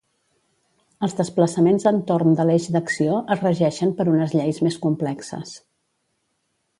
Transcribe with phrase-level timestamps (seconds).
[1.07, 5.53] Els desplaçaments entorn de l'eix d'acció es regeixen per unes lleis més complexes.